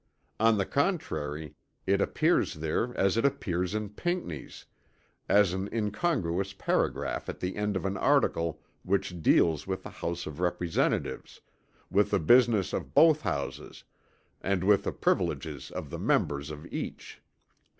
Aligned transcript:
On 0.39 0.57
the 0.57 0.65
contrary 0.65 1.53
it 1.85 2.01
appears 2.01 2.55
there 2.55 2.91
as 2.97 3.17
it 3.17 3.23
appears 3.23 3.75
in 3.75 3.89
Pinckney's, 3.89 4.65
as 5.29 5.53
an 5.53 5.69
incongruous 5.71 6.53
paragraph 6.53 7.29
at 7.29 7.39
the 7.39 7.55
end 7.55 7.75
of 7.77 7.85
an 7.85 7.97
article 7.97 8.63
which 8.81 9.21
deals 9.21 9.67
with 9.67 9.83
the 9.83 9.91
House 9.91 10.25
of 10.25 10.39
Representatives, 10.39 11.41
with 11.91 12.09
the 12.09 12.17
business 12.19 12.73
of 12.73 12.95
both 12.95 13.21
Houses 13.21 13.83
and 14.41 14.63
with 14.63 14.85
the 14.85 14.91
privileges 14.91 15.69
of 15.69 15.91
the 15.91 15.99
members 15.99 16.49
of 16.49 16.65
each. 16.73 17.21